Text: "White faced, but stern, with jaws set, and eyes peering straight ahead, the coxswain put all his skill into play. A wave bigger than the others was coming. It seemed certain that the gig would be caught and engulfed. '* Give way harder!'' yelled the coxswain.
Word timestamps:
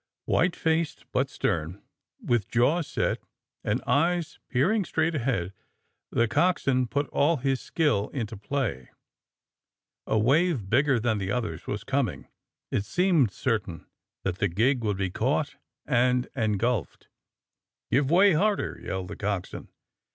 "White 0.25 0.55
faced, 0.55 1.05
but 1.11 1.29
stern, 1.29 1.79
with 2.19 2.47
jaws 2.49 2.87
set, 2.87 3.19
and 3.63 3.83
eyes 3.85 4.39
peering 4.49 4.83
straight 4.83 5.13
ahead, 5.13 5.53
the 6.09 6.27
coxswain 6.27 6.87
put 6.87 7.07
all 7.09 7.37
his 7.37 7.61
skill 7.61 8.09
into 8.09 8.35
play. 8.35 8.89
A 10.07 10.17
wave 10.17 10.71
bigger 10.71 10.99
than 10.99 11.19
the 11.19 11.31
others 11.31 11.67
was 11.67 11.83
coming. 11.83 12.27
It 12.71 12.83
seemed 12.85 13.29
certain 13.31 13.85
that 14.23 14.39
the 14.39 14.47
gig 14.47 14.83
would 14.83 14.97
be 14.97 15.11
caught 15.11 15.57
and 15.85 16.27
engulfed. 16.35 17.07
'* 17.63 17.91
Give 17.91 18.09
way 18.09 18.33
harder!'' 18.33 18.79
yelled 18.83 19.07
the 19.09 19.15
coxswain. 19.15 19.69